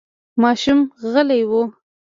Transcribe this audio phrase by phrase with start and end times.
[0.41, 0.79] ماشوم
[1.11, 1.49] غلی و.